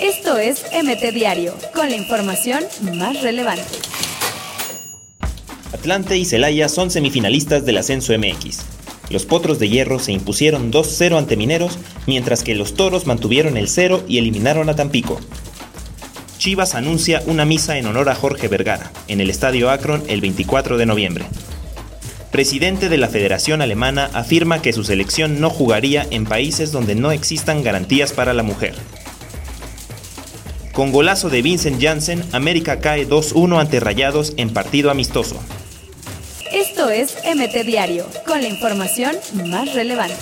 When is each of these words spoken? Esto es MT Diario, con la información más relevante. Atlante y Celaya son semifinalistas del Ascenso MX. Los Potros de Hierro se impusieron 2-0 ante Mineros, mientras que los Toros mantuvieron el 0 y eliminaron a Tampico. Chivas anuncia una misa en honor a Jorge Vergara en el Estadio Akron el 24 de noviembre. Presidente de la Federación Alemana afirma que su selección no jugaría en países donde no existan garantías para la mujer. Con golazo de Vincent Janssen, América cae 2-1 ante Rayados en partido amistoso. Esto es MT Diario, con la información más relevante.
Esto 0.00 0.38
es 0.38 0.64
MT 0.72 1.12
Diario, 1.12 1.54
con 1.74 1.88
la 1.90 1.96
información 1.96 2.64
más 2.94 3.22
relevante. 3.22 3.62
Atlante 5.72 6.16
y 6.16 6.24
Celaya 6.24 6.68
son 6.68 6.90
semifinalistas 6.90 7.64
del 7.64 7.78
Ascenso 7.78 8.12
MX. 8.18 8.60
Los 9.10 9.26
Potros 9.26 9.58
de 9.58 9.68
Hierro 9.68 9.98
se 9.98 10.12
impusieron 10.12 10.70
2-0 10.72 11.18
ante 11.18 11.36
Mineros, 11.36 11.78
mientras 12.06 12.42
que 12.42 12.54
los 12.54 12.74
Toros 12.74 13.06
mantuvieron 13.06 13.56
el 13.56 13.68
0 13.68 14.04
y 14.06 14.18
eliminaron 14.18 14.68
a 14.68 14.76
Tampico. 14.76 15.18
Chivas 16.38 16.74
anuncia 16.74 17.22
una 17.26 17.44
misa 17.44 17.78
en 17.78 17.86
honor 17.86 18.08
a 18.08 18.14
Jorge 18.14 18.48
Vergara 18.48 18.92
en 19.08 19.20
el 19.20 19.30
Estadio 19.30 19.70
Akron 19.70 20.04
el 20.08 20.20
24 20.20 20.78
de 20.78 20.86
noviembre. 20.86 21.24
Presidente 22.30 22.90
de 22.90 22.98
la 22.98 23.08
Federación 23.08 23.62
Alemana 23.62 24.10
afirma 24.12 24.60
que 24.60 24.74
su 24.74 24.84
selección 24.84 25.40
no 25.40 25.48
jugaría 25.48 26.06
en 26.10 26.26
países 26.26 26.72
donde 26.72 26.94
no 26.94 27.10
existan 27.10 27.62
garantías 27.62 28.12
para 28.12 28.34
la 28.34 28.42
mujer. 28.42 28.74
Con 30.72 30.92
golazo 30.92 31.30
de 31.30 31.40
Vincent 31.40 31.82
Janssen, 31.82 32.22
América 32.32 32.80
cae 32.80 33.08
2-1 33.08 33.58
ante 33.58 33.80
Rayados 33.80 34.34
en 34.36 34.50
partido 34.50 34.90
amistoso. 34.90 35.40
Esto 36.52 36.90
es 36.90 37.16
MT 37.24 37.66
Diario, 37.66 38.06
con 38.26 38.42
la 38.42 38.48
información 38.48 39.16
más 39.46 39.74
relevante. 39.74 40.14